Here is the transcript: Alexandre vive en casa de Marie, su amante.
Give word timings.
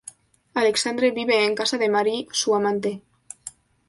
Alexandre 0.61 1.11
vive 1.17 1.37
en 1.45 1.53
casa 1.53 1.77
de 1.77 1.87
Marie, 1.87 2.27
su 2.31 2.55
amante. 2.55 3.03